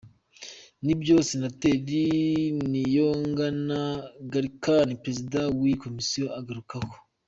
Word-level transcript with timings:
Nibyo 0.85 1.15
senateri 1.29 2.03
Niyongana 2.69 3.79
Gallican, 4.31 4.87
perezida 5.03 5.39
w’iyi 5.57 5.77
komisiyo 5.83 6.25
agarukaho. 6.39 6.93